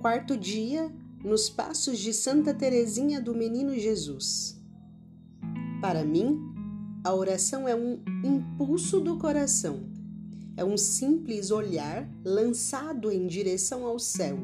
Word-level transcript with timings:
Quarto 0.00 0.34
dia, 0.34 0.90
nos 1.22 1.50
passos 1.50 1.98
de 1.98 2.14
Santa 2.14 2.54
Teresinha 2.54 3.20
do 3.20 3.34
Menino 3.34 3.78
Jesus. 3.78 4.58
Para 5.78 6.02
mim, 6.06 6.40
a 7.04 7.14
oração 7.14 7.68
é 7.68 7.76
um 7.76 8.00
impulso 8.24 8.98
do 8.98 9.18
coração. 9.18 9.90
É 10.56 10.64
um 10.64 10.78
simples 10.78 11.50
olhar 11.50 12.10
lançado 12.24 13.12
em 13.12 13.26
direção 13.26 13.84
ao 13.84 13.98
céu. 13.98 14.38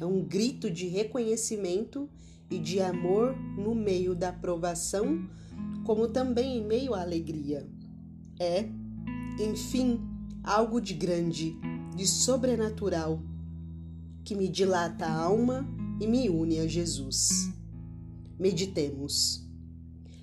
É 0.00 0.06
um 0.06 0.22
grito 0.22 0.70
de 0.70 0.86
reconhecimento 0.86 2.08
e 2.48 2.56
de 2.56 2.80
amor 2.80 3.36
no 3.58 3.74
meio 3.74 4.14
da 4.14 4.32
provação, 4.32 5.28
como 5.82 6.06
também 6.06 6.58
em 6.58 6.64
meio 6.64 6.94
à 6.94 7.00
alegria. 7.00 7.68
É, 8.38 8.68
enfim, 9.40 10.00
algo 10.44 10.80
de 10.80 10.94
grande, 10.94 11.58
de 11.96 12.06
sobrenatural, 12.06 13.20
que 14.24 14.34
me 14.34 14.48
dilata 14.48 15.04
a 15.04 15.14
alma 15.14 15.68
e 16.00 16.06
me 16.06 16.30
une 16.30 16.58
a 16.58 16.66
Jesus. 16.66 17.50
Meditemos. 18.38 19.46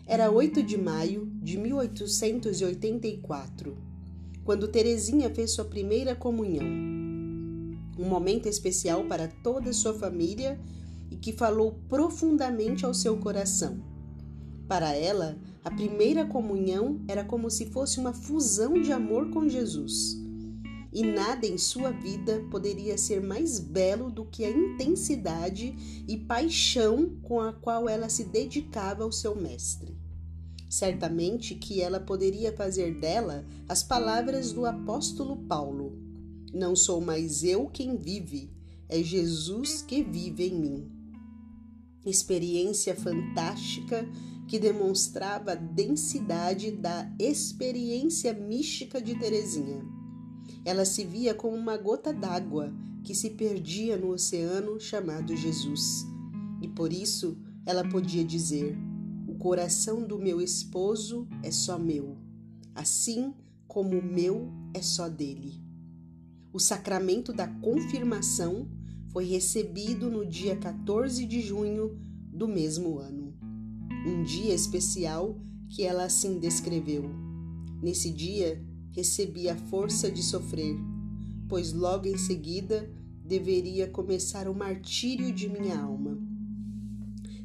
Era 0.07 0.31
8 0.31 0.63
de 0.63 0.77
maio 0.77 1.31
de 1.41 1.57
1884, 1.57 3.77
quando 4.43 4.67
Teresinha 4.67 5.29
fez 5.29 5.51
sua 5.51 5.65
primeira 5.65 6.15
comunhão. 6.15 6.65
Um 7.97 8.09
momento 8.09 8.47
especial 8.47 9.05
para 9.05 9.27
toda 9.27 9.71
sua 9.71 9.93
família 9.93 10.59
e 11.11 11.15
que 11.15 11.31
falou 11.31 11.79
profundamente 11.87 12.85
ao 12.85 12.93
seu 12.93 13.17
coração. 13.17 13.79
Para 14.67 14.95
ela, 14.95 15.37
a 15.63 15.69
primeira 15.69 16.25
comunhão 16.25 16.99
era 17.07 17.23
como 17.23 17.51
se 17.51 17.67
fosse 17.67 17.99
uma 17.99 18.13
fusão 18.13 18.81
de 18.81 18.91
amor 18.91 19.29
com 19.29 19.47
Jesus. 19.47 20.20
E 20.93 21.03
nada 21.03 21.47
em 21.47 21.57
sua 21.57 21.91
vida 21.91 22.45
poderia 22.51 22.97
ser 22.97 23.21
mais 23.21 23.59
belo 23.59 24.11
do 24.11 24.25
que 24.25 24.43
a 24.43 24.49
intensidade 24.49 26.03
e 26.05 26.17
paixão 26.17 27.15
com 27.21 27.39
a 27.39 27.53
qual 27.53 27.87
ela 27.87 28.09
se 28.09 28.25
dedicava 28.25 29.03
ao 29.03 29.11
seu 29.11 29.33
mestre. 29.33 29.97
Certamente 30.69 31.55
que 31.55 31.81
ela 31.81 31.99
poderia 31.99 32.51
fazer 32.53 32.99
dela 32.99 33.45
as 33.67 33.83
palavras 33.83 34.51
do 34.51 34.65
apóstolo 34.65 35.37
Paulo: 35.43 35.97
Não 36.53 36.75
sou 36.75 36.99
mais 36.99 37.43
eu 37.43 37.67
quem 37.67 37.95
vive, 37.95 38.51
é 38.89 39.01
Jesus 39.01 39.81
que 39.81 40.03
vive 40.03 40.47
em 40.47 40.59
mim. 40.59 40.91
Experiência 42.05 42.95
fantástica 42.95 44.05
que 44.47 44.59
demonstrava 44.59 45.53
a 45.53 45.55
densidade 45.55 46.71
da 46.71 47.09
experiência 47.17 48.33
mística 48.33 49.01
de 49.01 49.17
Teresinha. 49.17 50.00
Ela 50.63 50.85
se 50.85 51.05
via 51.05 51.33
como 51.33 51.55
uma 51.55 51.77
gota 51.77 52.13
d'água 52.13 52.73
que 53.03 53.15
se 53.15 53.31
perdia 53.31 53.97
no 53.97 54.09
oceano 54.09 54.79
chamado 54.79 55.35
Jesus. 55.35 56.05
E 56.61 56.67
por 56.67 56.93
isso 56.93 57.37
ela 57.65 57.87
podia 57.87 58.23
dizer: 58.23 58.77
O 59.27 59.35
coração 59.35 60.05
do 60.05 60.17
meu 60.17 60.41
esposo 60.41 61.27
é 61.41 61.51
só 61.51 61.77
meu, 61.79 62.17
assim 62.75 63.33
como 63.67 63.97
o 63.97 64.03
meu 64.03 64.51
é 64.73 64.81
só 64.81 65.09
dele. 65.09 65.61
O 66.53 66.59
sacramento 66.59 67.31
da 67.31 67.47
confirmação 67.47 68.67
foi 69.09 69.25
recebido 69.25 70.09
no 70.09 70.25
dia 70.25 70.55
14 70.55 71.25
de 71.25 71.41
junho 71.41 71.97
do 72.31 72.47
mesmo 72.47 72.99
ano 72.99 73.31
um 74.05 74.23
dia 74.23 74.53
especial 74.53 75.37
que 75.69 75.83
ela 75.83 76.05
assim 76.05 76.39
descreveu. 76.39 77.09
Nesse 77.81 78.09
dia 78.09 78.63
recebi 78.91 79.49
a 79.49 79.55
força 79.55 80.11
de 80.11 80.21
sofrer, 80.21 80.75
pois 81.47 81.73
logo 81.73 82.07
em 82.07 82.17
seguida 82.17 82.89
deveria 83.23 83.87
começar 83.87 84.47
o 84.47 84.53
martírio 84.53 85.33
de 85.33 85.49
minha 85.49 85.79
alma. 85.79 86.17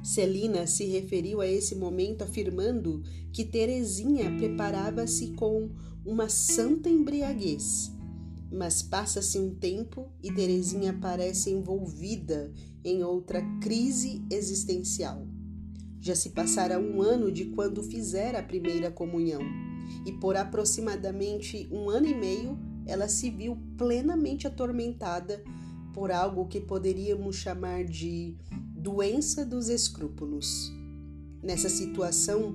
Celina 0.02 0.66
se 0.66 0.84
referiu 0.84 1.40
a 1.40 1.46
esse 1.46 1.74
momento 1.74 2.22
afirmando 2.22 3.02
que 3.32 3.44
Terezinha 3.44 4.36
preparava-se 4.36 5.32
com 5.32 5.70
uma 6.04 6.28
santa 6.28 6.88
embriaguez. 6.88 7.92
Mas 8.50 8.82
passa-se 8.82 9.38
um 9.38 9.52
tempo 9.52 10.08
e 10.22 10.32
Terezinha 10.32 10.96
parece 11.00 11.50
envolvida 11.50 12.52
em 12.84 13.02
outra 13.02 13.42
crise 13.60 14.24
existencial. 14.30 15.26
Já 16.00 16.14
se 16.14 16.30
passara 16.30 16.78
um 16.78 17.02
ano 17.02 17.32
de 17.32 17.46
quando 17.46 17.82
fizera 17.82 18.38
a 18.38 18.42
primeira 18.44 18.92
comunhão, 18.92 19.40
e 20.04 20.12
por 20.12 20.36
aproximadamente 20.36 21.68
um 21.70 21.88
ano 21.88 22.06
e 22.06 22.14
meio 22.14 22.58
ela 22.86 23.08
se 23.08 23.30
viu 23.30 23.58
plenamente 23.76 24.46
atormentada 24.46 25.42
por 25.92 26.12
algo 26.12 26.46
que 26.46 26.60
poderíamos 26.60 27.36
chamar 27.36 27.84
de 27.84 28.36
doença 28.76 29.44
dos 29.44 29.68
escrúpulos. 29.68 30.72
Nessa 31.42 31.68
situação, 31.68 32.54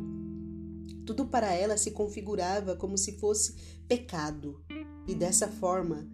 tudo 1.05 1.25
para 1.25 1.53
ela 1.53 1.77
se 1.77 1.91
configurava 1.91 2.75
como 2.75 2.97
se 2.97 3.13
fosse 3.19 3.55
pecado 3.87 4.63
e 5.07 5.15
dessa 5.15 5.47
forma 5.47 6.07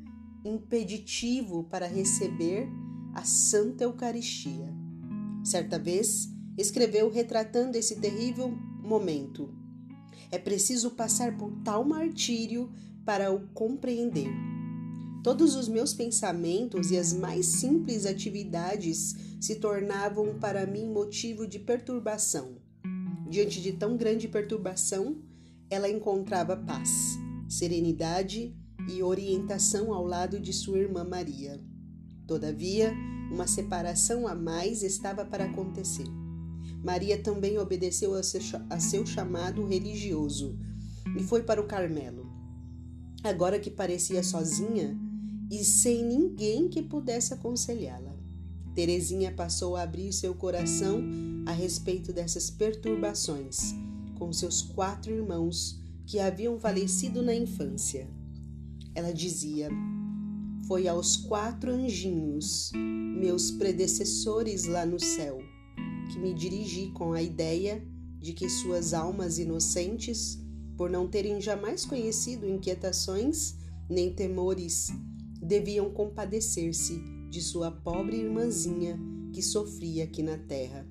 impeditivo 0.44 1.66
para 1.66 1.85
receber 1.85 2.67
a 3.13 3.23
Santa 3.23 3.84
Eucaristia. 3.84 4.73
Certa 5.44 5.78
vez, 5.78 6.29
escreveu 6.57 7.11
retratando 7.11 7.78
esse 7.78 7.99
terrível 7.99 8.49
momento. 8.49 9.53
É 10.31 10.38
preciso 10.38 10.91
passar 10.91 11.38
por 11.38 11.51
tal 11.63 11.85
martírio 11.85 12.69
para 13.05 13.31
o 13.31 13.47
compreender. 13.53 14.29
Todos 15.23 15.55
os 15.55 15.67
meus 15.67 15.93
pensamentos 15.93 16.91
e 16.91 16.97
as 16.97 17.13
mais 17.13 17.45
simples 17.45 18.05
atividades 18.05 19.16
se 19.39 19.55
tornavam 19.55 20.37
para 20.39 20.66
mim 20.66 20.89
motivo 20.89 21.47
de 21.47 21.59
perturbação. 21.59 22.57
Diante 23.29 23.61
de 23.61 23.73
tão 23.73 23.97
grande 23.97 24.27
perturbação, 24.27 25.17
ela 25.69 25.89
encontrava 25.89 26.55
paz, 26.55 27.17
serenidade 27.49 28.55
e 28.89 29.03
orientação 29.03 29.93
ao 29.93 30.05
lado 30.05 30.39
de 30.39 30.53
sua 30.53 30.79
irmã 30.79 31.03
Maria. 31.03 31.61
Todavia, 32.25 32.93
uma 33.31 33.47
separação 33.47 34.27
a 34.27 34.35
mais 34.35 34.81
estava 34.81 35.25
para 35.25 35.45
acontecer. 35.45 36.07
Maria 36.87 37.17
também 37.17 37.57
obedeceu 37.57 38.13
a 38.13 38.79
seu 38.79 39.05
chamado 39.05 39.65
religioso 39.65 40.57
e 41.19 41.21
foi 41.21 41.43
para 41.43 41.59
o 41.59 41.65
Carmelo. 41.65 42.25
Agora 43.21 43.59
que 43.59 43.69
parecia 43.69 44.23
sozinha 44.23 44.97
e 45.51 45.65
sem 45.65 46.01
ninguém 46.05 46.69
que 46.69 46.81
pudesse 46.81 47.33
aconselhá-la, 47.33 48.15
Terezinha 48.73 49.33
passou 49.33 49.75
a 49.75 49.81
abrir 49.81 50.13
seu 50.13 50.33
coração 50.33 51.03
a 51.45 51.51
respeito 51.51 52.13
dessas 52.13 52.49
perturbações 52.49 53.75
com 54.17 54.31
seus 54.31 54.61
quatro 54.61 55.11
irmãos 55.11 55.77
que 56.05 56.21
haviam 56.21 56.57
falecido 56.57 57.21
na 57.21 57.35
infância. 57.35 58.07
Ela 58.95 59.13
dizia: 59.13 59.69
Foi 60.65 60.87
aos 60.87 61.17
quatro 61.17 61.69
anjinhos, 61.69 62.71
meus 62.73 63.51
predecessores 63.51 64.63
lá 64.63 64.85
no 64.85 65.01
céu, 65.01 65.41
que 66.07 66.19
me 66.19 66.34
dirigi 66.34 66.90
com 66.91 67.13
a 67.13 67.22
ideia 67.22 67.85
de 68.19 68.34
que 68.34 68.50
suas 68.50 68.94
almas 68.94 69.38
inocentes, 69.38 70.40
por 70.75 70.90
não 70.90 71.07
terem 71.07 71.40
jamais 71.40 71.85
conhecido 71.85 72.47
inquietações 72.47 73.56
nem 73.90 74.13
temores, 74.13 74.90
deviam 75.41 75.90
compadecer-se 75.91 77.00
de 77.29 77.41
sua 77.41 77.72
pobre 77.72 78.17
irmãzinha 78.17 79.00
que 79.31 79.41
sofria 79.41 80.03
aqui 80.03 80.23
na 80.23 80.38
terra. 80.38 80.88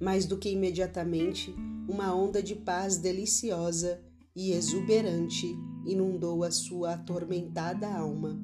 Mais 0.00 0.26
do 0.26 0.38
que 0.38 0.48
imediatamente, 0.48 1.54
uma 1.88 2.14
onda 2.14 2.42
de 2.42 2.54
paz 2.54 2.96
deliciosa 2.96 4.00
e 4.34 4.52
exuberante 4.52 5.46
inundou 5.86 6.42
a 6.42 6.50
sua 6.50 6.94
atormentada 6.94 7.88
alma, 7.88 8.40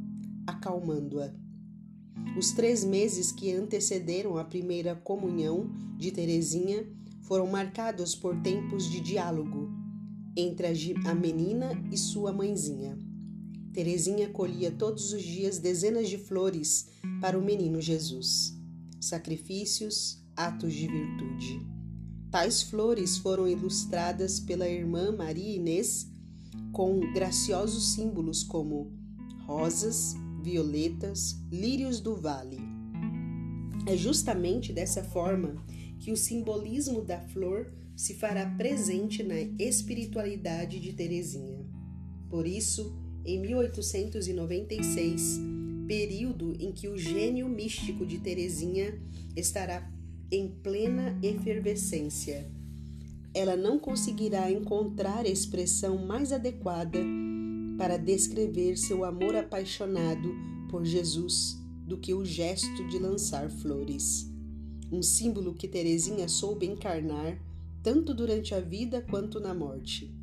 acalmando-a. 0.46 1.39
Os 2.36 2.52
três 2.52 2.84
meses 2.84 3.32
que 3.32 3.52
antecederam 3.52 4.36
a 4.36 4.44
primeira 4.44 4.94
comunhão 4.94 5.70
de 5.96 6.10
Teresinha 6.10 6.86
foram 7.22 7.46
marcados 7.46 8.14
por 8.14 8.36
tempos 8.40 8.90
de 8.90 9.00
diálogo 9.00 9.70
entre 10.36 10.66
a 11.06 11.14
menina 11.14 11.72
e 11.92 11.96
sua 11.96 12.32
mãezinha. 12.32 12.98
Teresinha 13.72 14.28
colhia 14.28 14.70
todos 14.70 15.12
os 15.12 15.22
dias 15.22 15.58
dezenas 15.58 16.08
de 16.08 16.18
flores 16.18 16.88
para 17.20 17.38
o 17.38 17.42
menino 17.42 17.80
Jesus, 17.80 18.56
sacrifícios, 19.00 20.24
atos 20.36 20.72
de 20.72 20.88
virtude. 20.88 21.60
Tais 22.30 22.62
flores 22.62 23.18
foram 23.18 23.46
ilustradas 23.46 24.40
pela 24.40 24.68
irmã 24.68 25.12
Maria 25.12 25.56
Inês 25.56 26.08
com 26.72 27.00
graciosos 27.12 27.92
símbolos 27.92 28.42
como 28.42 28.92
rosas, 29.46 30.14
violetas, 30.40 31.36
lírios 31.50 32.00
do 32.00 32.16
vale. 32.16 32.58
É 33.86 33.96
justamente 33.96 34.72
dessa 34.72 35.02
forma 35.02 35.64
que 35.98 36.10
o 36.10 36.16
simbolismo 36.16 37.02
da 37.02 37.20
flor 37.20 37.72
se 37.94 38.14
fará 38.14 38.46
presente 38.46 39.22
na 39.22 39.38
espiritualidade 39.58 40.80
de 40.80 40.92
Teresinha. 40.92 41.64
Por 42.28 42.46
isso, 42.46 42.94
em 43.24 43.40
1896, 43.40 45.40
período 45.86 46.56
em 46.58 46.72
que 46.72 46.88
o 46.88 46.96
gênio 46.96 47.48
místico 47.48 48.06
de 48.06 48.18
Teresinha 48.18 48.98
estará 49.36 49.90
em 50.30 50.48
plena 50.48 51.18
efervescência. 51.22 52.48
Ela 53.34 53.56
não 53.56 53.78
conseguirá 53.78 54.50
encontrar 54.50 55.26
expressão 55.26 56.06
mais 56.06 56.32
adequada 56.32 56.98
para 57.80 57.96
descrever 57.96 58.76
seu 58.76 59.06
amor 59.06 59.34
apaixonado 59.34 60.34
por 60.68 60.84
Jesus 60.84 61.58
do 61.86 61.96
que 61.96 62.12
o 62.12 62.22
gesto 62.26 62.86
de 62.88 62.98
lançar 62.98 63.50
flores. 63.50 64.30
Um 64.92 65.02
símbolo 65.02 65.54
que 65.54 65.66
Teresinha 65.66 66.28
soube 66.28 66.66
encarnar 66.66 67.40
tanto 67.82 68.12
durante 68.12 68.54
a 68.54 68.60
vida 68.60 69.00
quanto 69.00 69.40
na 69.40 69.54
morte. 69.54 70.14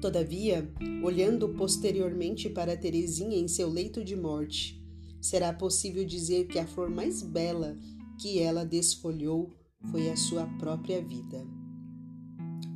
Todavia, 0.00 0.66
olhando 1.04 1.50
posteriormente 1.50 2.48
para 2.48 2.78
Teresinha 2.78 3.36
em 3.36 3.46
seu 3.46 3.68
leito 3.68 4.02
de 4.02 4.16
morte, 4.16 4.82
será 5.20 5.52
possível 5.52 6.02
dizer 6.02 6.46
que 6.46 6.58
a 6.58 6.66
flor 6.66 6.88
mais 6.88 7.22
bela 7.22 7.76
que 8.18 8.38
ela 8.38 8.64
desfolhou 8.64 9.52
foi 9.90 10.08
a 10.08 10.16
sua 10.16 10.46
própria 10.58 11.02
vida. 11.02 11.46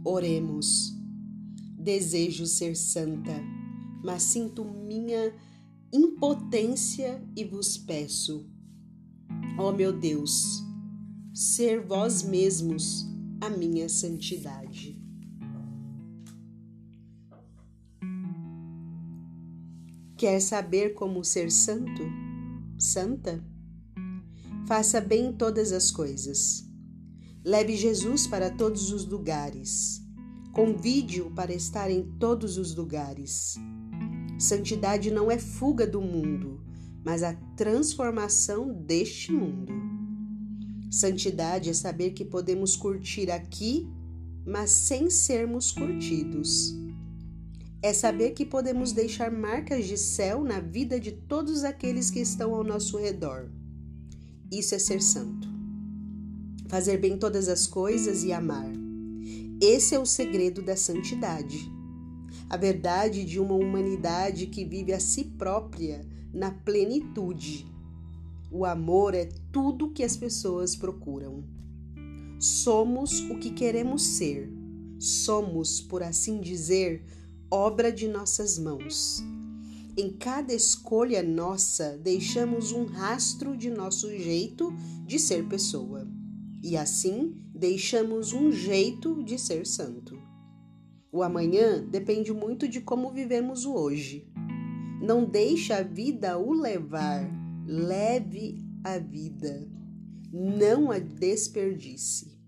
Oremos. 0.05 0.93
Desejo 1.83 2.47
ser 2.47 2.77
santa, 2.77 3.43
mas 4.03 4.23
sinto 4.23 4.65
minha 4.65 5.35
impotência 5.93 7.23
e 7.37 7.45
vos 7.45 7.77
peço, 7.77 8.47
ó 9.59 9.73
meu 9.73 9.93
Deus, 9.93 10.63
ser 11.35 11.81
vós 11.87 12.23
mesmos 12.23 13.07
a 13.41 13.51
minha 13.51 13.89
santidade. 13.89 15.01
Quer 20.17 20.41
saber 20.41 20.95
como 20.95 21.25
ser 21.25 21.51
santo? 21.51 22.03
Santa? 22.79 23.45
Faça 24.69 25.01
bem 25.01 25.33
todas 25.33 25.73
as 25.73 25.91
coisas. 25.91 26.65
Leve 27.45 27.77
Jesus 27.77 28.29
para 28.29 28.49
todos 28.49 28.93
os 28.93 29.05
lugares. 29.05 30.01
Convide-o 30.53 31.31
para 31.33 31.53
estar 31.53 31.91
em 31.91 32.05
todos 32.19 32.57
os 32.57 32.77
lugares. 32.77 33.57
Santidade 34.43 35.11
não 35.11 35.31
é 35.31 35.39
fuga 35.39 35.87
do 35.87 36.01
mundo, 36.01 36.61
mas 37.05 37.23
a 37.23 37.33
transformação 37.57 38.73
deste 38.73 39.31
mundo. 39.31 39.73
Santidade 40.91 41.71
é 41.71 41.73
saber 41.73 42.11
que 42.11 42.25
podemos 42.25 42.75
curtir 42.75 43.31
aqui, 43.31 43.89
mas 44.45 44.71
sem 44.71 45.09
sermos 45.09 45.71
curtidos 45.71 46.75
é 47.83 47.93
saber 47.93 48.31
que 48.31 48.47
podemos 48.47 48.93
deixar 48.93 49.31
marcas 49.31 49.87
de 49.87 49.97
céu 49.99 50.45
na 50.45 50.61
vida 50.61 51.01
de 51.01 51.11
todos 51.11 51.65
aqueles 51.65 52.11
que 52.11 52.21
estão 52.21 52.55
ao 52.55 52.63
nosso 52.63 52.97
redor. 52.97 53.51
Isso 54.53 54.77
é 54.77 54.79
ser 54.79 55.03
santo. 55.03 55.49
Fazer 56.69 56.99
bem 56.99 57.19
todas 57.19 57.49
as 57.49 57.67
coisas 57.67 58.23
e 58.23 58.33
amar. 58.33 58.71
Esse 59.61 59.97
é 59.97 59.99
o 59.99 60.07
segredo 60.07 60.63
da 60.63 60.77
santidade. 60.77 61.59
A 62.53 62.57
verdade 62.59 63.25
de 63.25 63.41
uma 63.41 63.55
humanidade 63.55 64.47
que 64.47 64.63
vive 64.63 64.93
a 64.93 65.01
si 65.01 65.25
própria 65.25 66.07
na 66.35 66.51
plenitude. 66.51 67.67
O 68.51 68.67
amor 68.67 69.15
é 69.15 69.31
tudo 69.51 69.89
que 69.89 70.05
as 70.05 70.19
pessoas 70.19 70.77
procuram. 70.77 71.45
Somos 72.39 73.21
o 73.31 73.39
que 73.39 73.53
queremos 73.53 74.03
ser. 74.03 74.53
Somos, 74.99 75.81
por 75.81 76.03
assim 76.03 76.43
dizer, 76.43 77.03
obra 77.51 77.91
de 77.91 78.07
nossas 78.07 78.59
mãos. 78.59 79.25
Em 79.97 80.11
cada 80.11 80.53
escolha 80.53 81.23
nossa, 81.23 81.97
deixamos 81.97 82.71
um 82.71 82.85
rastro 82.85 83.57
de 83.57 83.71
nosso 83.71 84.11
jeito 84.11 84.71
de 85.07 85.19
ser 85.19 85.49
pessoa. 85.49 86.07
E 86.63 86.77
assim, 86.77 87.35
deixamos 87.55 88.35
um 88.35 88.53
jeito 88.53 89.25
de 89.25 89.39
ser 89.39 89.67
santo. 89.67 90.22
O 91.15 91.23
amanhã 91.23 91.85
depende 91.85 92.33
muito 92.33 92.67
de 92.67 92.81
como 92.81 93.13
vivemos 93.13 93.67
o 93.67 93.75
hoje. 93.75 94.27
Não 94.99 95.27
deixe 95.27 95.71
a 95.71 95.83
vida 95.83 96.39
o 96.39 96.55
levar, 96.55 97.31
leve 97.67 98.65
a 98.83 98.97
vida. 98.97 99.69
Não 100.33 100.91
a 100.91 100.99
desperdice. 100.99 102.41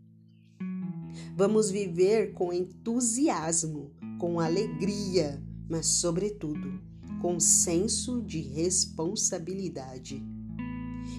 Vamos 1.36 1.70
viver 1.70 2.32
com 2.32 2.54
entusiasmo, 2.54 3.92
com 4.18 4.40
alegria, 4.40 5.44
mas, 5.68 5.84
sobretudo, 5.84 6.80
com 7.20 7.38
senso 7.38 8.22
de 8.22 8.40
responsabilidade. 8.40 10.24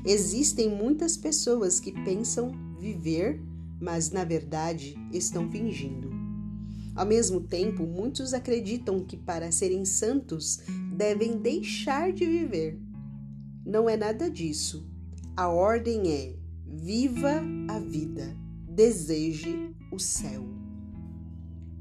Existem 0.04 0.68
muitas 0.68 1.16
pessoas 1.16 1.80
que 1.80 1.92
pensam 1.92 2.52
viver, 2.80 3.40
mas 3.80 4.10
na 4.10 4.24
verdade 4.24 4.96
estão 5.14 5.52
fingindo. 5.52 6.15
Ao 6.96 7.06
mesmo 7.06 7.42
tempo, 7.42 7.86
muitos 7.86 8.34
acreditam 8.34 9.04
que 9.04 9.18
para 9.18 9.52
serem 9.52 9.84
santos 9.84 10.62
devem 10.96 11.38
deixar 11.38 12.14
de 12.14 12.26
viver. 12.26 12.80
Não 13.66 13.90
é 13.90 13.98
nada 13.98 14.30
disso. 14.30 14.88
A 15.36 15.50
ordem 15.50 16.10
é: 16.10 16.36
viva 16.66 17.42
a 17.68 17.80
vida, 17.80 18.34
deseje 18.70 19.76
o 19.92 20.00
céu. 20.00 20.46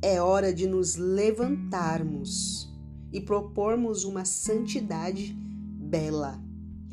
É 0.03 0.21
hora 0.21 0.53
de 0.53 0.67
nos 0.67 0.97
levantarmos 0.97 2.69
e 3.13 3.21
propormos 3.21 4.05
uma 4.05 4.25
santidade 4.25 5.33
bela, 5.33 6.43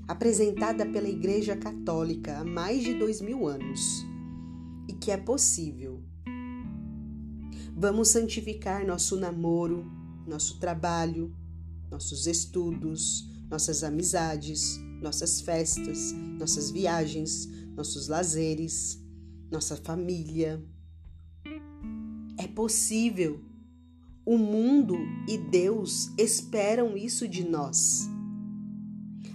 apresentada 0.07 0.85
pela 0.85 1.09
Igreja 1.09 1.57
Católica 1.57 2.37
há 2.37 2.45
mais 2.45 2.83
de 2.83 2.93
dois 2.93 3.19
mil 3.19 3.47
anos 3.47 4.05
e 4.87 4.93
que 4.93 5.09
é 5.09 5.17
possível. 5.17 6.03
Vamos 7.81 8.09
santificar 8.09 8.85
nosso 8.85 9.15
namoro, 9.15 9.91
nosso 10.27 10.59
trabalho, 10.59 11.35
nossos 11.89 12.27
estudos, 12.27 13.27
nossas 13.49 13.83
amizades, 13.83 14.77
nossas 15.01 15.41
festas, 15.41 16.13
nossas 16.37 16.69
viagens, 16.69 17.49
nossos 17.75 18.07
lazeres, 18.07 19.03
nossa 19.49 19.75
família, 19.75 20.63
é 22.37 22.47
possível. 22.47 23.41
O 24.23 24.37
mundo 24.37 24.95
e 25.27 25.35
Deus 25.39 26.11
esperam 26.19 26.95
isso 26.95 27.27
de 27.27 27.43
nós. 27.43 28.07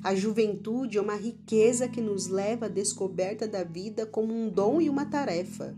A 0.04 0.14
juventude 0.14 0.98
é 0.98 1.00
uma 1.00 1.16
riqueza 1.16 1.88
que 1.88 2.00
nos 2.00 2.28
leva 2.28 2.66
à 2.66 2.68
descoberta 2.68 3.48
da 3.48 3.64
vida 3.64 4.06
como 4.06 4.32
um 4.32 4.48
dom 4.48 4.80
e 4.80 4.88
uma 4.88 5.04
tarefa. 5.04 5.76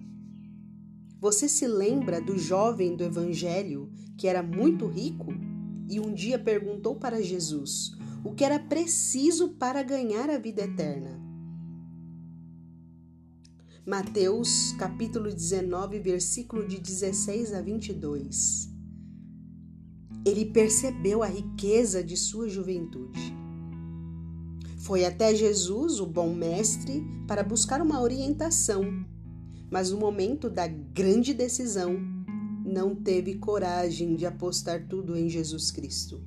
Você 1.20 1.48
se 1.48 1.66
lembra 1.66 2.20
do 2.20 2.38
jovem 2.38 2.94
do 2.94 3.02
Evangelho 3.02 3.90
que 4.16 4.28
era 4.28 4.40
muito 4.40 4.86
rico 4.86 5.34
e 5.90 5.98
um 5.98 6.14
dia 6.14 6.38
perguntou 6.38 6.94
para 6.94 7.20
Jesus 7.20 7.92
o 8.24 8.34
que 8.34 8.44
era 8.44 8.58
preciso 8.58 9.50
para 9.50 9.82
ganhar 9.82 10.30
a 10.30 10.38
vida 10.38 10.62
eterna? 10.62 11.20
Mateus 13.84 14.72
capítulo 14.78 15.32
19, 15.32 15.98
versículo 15.98 16.68
de 16.68 16.78
16 16.78 17.52
a 17.52 17.60
22. 17.62 18.68
Ele 20.24 20.44
percebeu 20.44 21.22
a 21.22 21.26
riqueza 21.26 22.04
de 22.04 22.16
sua 22.16 22.48
juventude. 22.48 23.34
Foi 24.76 25.04
até 25.04 25.34
Jesus, 25.34 25.98
o 25.98 26.06
bom 26.06 26.32
mestre, 26.32 27.02
para 27.26 27.42
buscar 27.42 27.82
uma 27.82 28.00
orientação, 28.00 29.04
mas 29.70 29.90
no 29.90 29.98
momento 29.98 30.48
da 30.48 30.66
grande 30.66 31.34
decisão, 31.34 31.98
não 32.64 32.94
teve 32.94 33.34
coragem 33.34 34.14
de 34.14 34.26
apostar 34.26 34.86
tudo 34.86 35.16
em 35.16 35.28
Jesus 35.28 35.70
Cristo. 35.70 36.22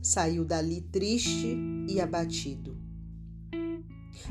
Saiu 0.00 0.44
dali 0.44 0.80
triste 0.80 1.56
e 1.88 2.00
abatido. 2.00 2.76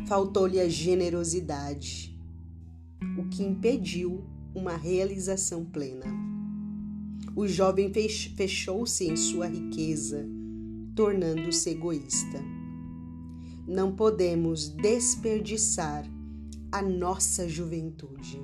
Faltou-lhe 0.08 0.60
a 0.60 0.70
generosidade 0.70 2.18
o 3.18 3.28
que 3.30 3.44
impediu 3.44 4.24
uma 4.54 4.76
realização 4.76 5.66
plena. 5.66 6.06
O 7.36 7.48
jovem 7.48 7.92
fechou-se 7.94 9.06
em 9.06 9.16
sua 9.16 9.48
riqueza, 9.48 10.26
tornando-se 10.96 11.70
egoísta. 11.70 12.42
Não 13.68 13.96
podemos 13.96 14.70
desperdiçar 14.70 16.10
a 16.72 16.82
nossa 16.82 17.48
juventude. 17.48 18.42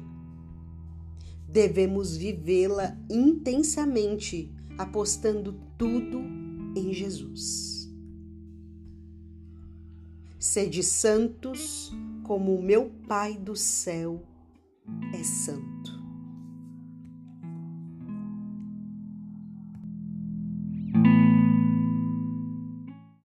Devemos 1.48 2.18
vivê-la 2.18 2.98
intensamente, 3.10 4.52
apostando 4.78 5.54
tudo 5.78 6.20
em 6.76 6.92
Jesus. 6.94 7.90
Sede 10.40 10.84
santos 10.84 11.92
como 12.24 12.56
o 12.56 12.62
meu 12.62 12.90
Pai 13.08 13.38
do 13.38 13.56
céu 13.56 14.22
é 15.14 15.24
santo. 15.24 15.73